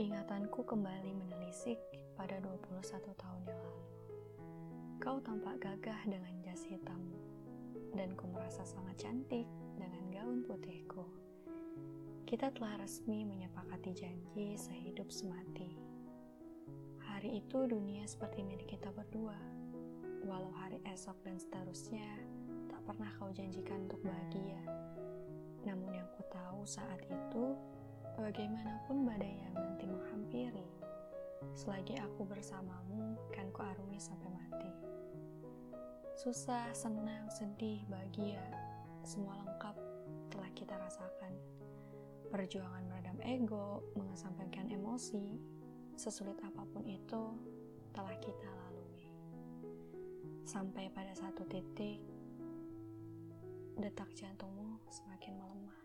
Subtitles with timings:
[0.00, 1.76] Ingatanku kembali menelisik
[2.16, 2.88] pada 21
[3.20, 3.84] tahun yang lalu.
[4.96, 7.20] Kau tampak gagah dengan jas hitammu,
[7.92, 9.44] dan ku merasa sangat cantik
[9.76, 11.04] dengan gaun putihku.
[12.24, 15.76] Kita telah resmi menyepakati janji sehidup semati.
[17.04, 19.36] Hari itu dunia seperti milik kita berdua.
[20.24, 22.08] Walau hari esok dan seterusnya
[22.72, 24.64] tak pernah kau janjikan untuk bahagia.
[25.68, 27.52] Namun yang ku tahu saat itu,
[28.20, 29.88] bagaimanapun badai yang nanti
[31.60, 34.72] selagi aku bersamamu kan ku arungi sampai mati.
[36.16, 38.40] Susah, senang, sedih, bahagia,
[39.04, 39.76] semua lengkap
[40.32, 41.36] telah kita rasakan.
[42.32, 45.36] Perjuangan meredam ego, mengesampingkan emosi,
[46.00, 47.36] sesulit apa pun itu
[47.92, 49.04] telah kita lalui.
[50.48, 52.00] Sampai pada satu titik,
[53.76, 55.80] detak jantungmu semakin melemah.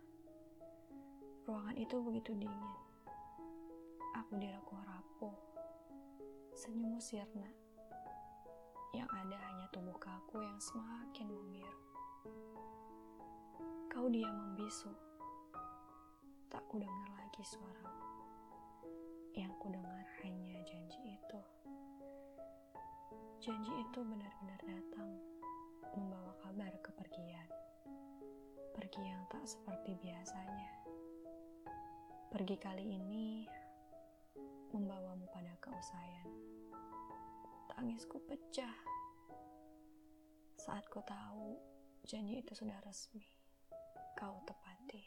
[1.43, 2.75] Ruangan itu begitu dingin.
[4.23, 5.44] Aku diraku rapuh.
[6.65, 7.45] Senyummu sirna.
[8.89, 11.81] Yang ada hanya tubuh kaku yang semakin membiru.
[13.85, 14.89] Kau diam membisu.
[16.49, 18.01] Tak ku dengar lagi suaramu.
[19.37, 21.41] Yang ku dengar hanya janji itu.
[23.45, 25.21] Janji itu benar-benar datang
[25.93, 27.45] membawa kabar kepergian.
[28.73, 30.73] Pergi yang tak seperti biasanya.
[32.33, 33.45] Pergi kali ini
[34.95, 36.31] membawamu pada keusaian.
[37.67, 38.71] Tangisku pecah
[40.55, 41.59] saat ku tahu
[42.07, 43.27] janji itu sudah resmi
[44.15, 45.03] kau tepati.